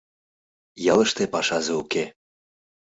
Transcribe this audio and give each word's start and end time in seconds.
Ялыште 0.91 1.23
пашазе 1.33 1.73
уке. 1.81 2.03